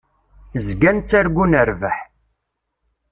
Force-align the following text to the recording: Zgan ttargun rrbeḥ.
Zgan 0.67 0.97
ttargun 1.01 1.57
rrbeḥ. 1.69 1.97